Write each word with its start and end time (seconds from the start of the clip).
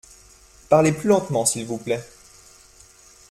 Parlez 0.67 0.93
plus 0.93 1.09
lentement 1.09 1.45
s’il 1.45 1.67
vous 1.67 1.77
plait. 1.77 2.03